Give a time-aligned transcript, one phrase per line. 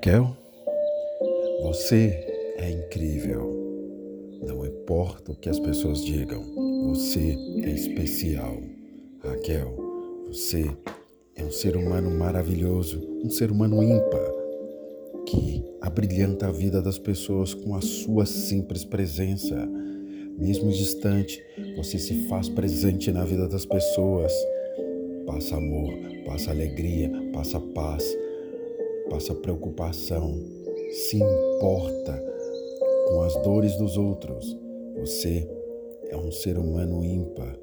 [0.00, 0.34] Raquel,
[1.62, 3.54] você é incrível.
[4.40, 6.42] Não importa o que as pessoas digam,
[6.88, 8.56] você é especial.
[9.22, 9.76] Raquel,
[10.26, 10.74] você
[11.36, 14.32] é um ser humano maravilhoso, um ser humano ímpar,
[15.26, 19.68] que abrilhanta a vida das pessoas com a sua simples presença.
[20.38, 21.44] Mesmo distante,
[21.76, 24.32] você se faz presente na vida das pessoas.
[25.26, 25.92] Passa amor,
[26.24, 28.02] passa alegria, passa paz,
[29.10, 30.34] passa preocupação,
[30.92, 32.24] se importa
[33.08, 34.56] com as dores dos outros.
[35.00, 35.46] Você
[36.08, 37.58] é um ser humano ímpar,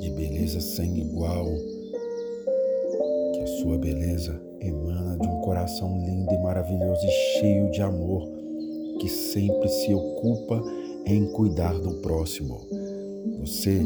[0.00, 1.46] de beleza sem igual,
[3.34, 8.26] que a sua beleza emana de um coração lindo e maravilhoso e cheio de amor,
[9.00, 10.62] que sempre se ocupa
[11.06, 12.66] em cuidar do próximo.
[13.40, 13.80] Você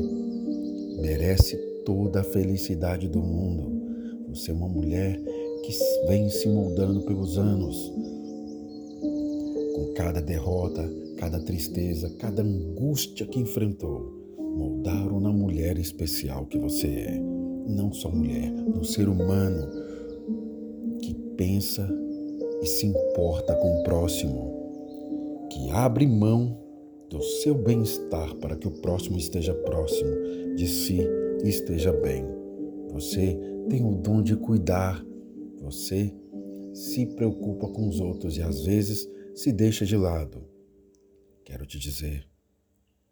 [1.00, 3.76] merece toda a felicidade do mundo.
[4.28, 5.20] Você é uma mulher
[5.68, 7.92] que vem se moldando pelos anos.
[9.74, 16.86] Com cada derrota, cada tristeza, cada angústia que enfrentou, moldaram na mulher especial que você
[16.86, 17.20] é.
[17.68, 19.68] Não só mulher, no ser humano
[21.02, 21.86] que pensa
[22.62, 26.56] e se importa com o próximo, que abre mão
[27.10, 30.10] do seu bem-estar para que o próximo esteja próximo
[30.56, 31.06] de si
[31.44, 32.24] e esteja bem.
[32.90, 35.04] Você tem o dom de cuidar
[35.70, 36.14] você
[36.72, 40.42] se preocupa com os outros e às vezes se deixa de lado.
[41.44, 42.26] Quero te dizer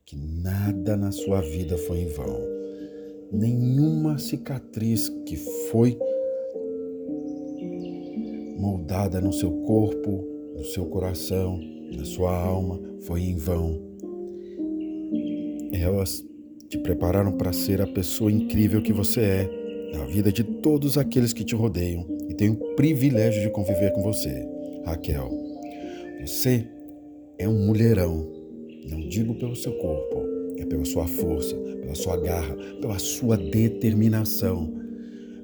[0.04, 2.40] que nada na sua vida foi em vão.
[3.30, 5.36] Nenhuma cicatriz que
[5.70, 5.98] foi
[8.58, 10.24] moldada no seu corpo,
[10.56, 11.60] no seu coração,
[11.94, 13.82] na sua alma, foi em vão.
[15.72, 16.24] Elas
[16.68, 21.32] te prepararam para ser a pessoa incrível que você é na vida de todos aqueles
[21.32, 24.46] que te rodeiam e tenho o privilégio de conviver com você.
[24.84, 25.30] Raquel,
[26.20, 26.66] você
[27.38, 28.26] é um mulherão.
[28.88, 30.22] Não digo pelo seu corpo,
[30.58, 34.72] é pela sua força, pela sua garra, pela sua determinação,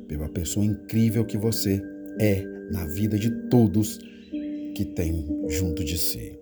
[0.06, 1.82] pela pessoa incrível que você
[2.20, 3.98] é na vida de todos
[4.74, 6.38] que tem junto de si.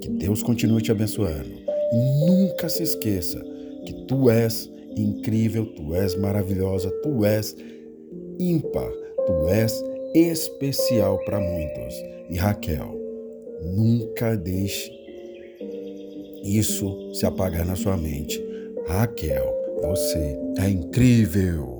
[0.00, 1.50] Que Deus continue te abençoando.
[1.92, 3.42] E nunca se esqueça
[3.84, 7.54] que tu és incrível, tu és maravilhosa, tu és
[8.38, 8.90] ímpar,
[9.26, 9.72] tu és
[10.14, 11.94] especial para muitos.
[12.30, 12.94] E Raquel,
[13.74, 14.90] nunca deixe
[16.44, 18.42] isso se apagar na sua mente.
[18.86, 21.79] Raquel, você é incrível.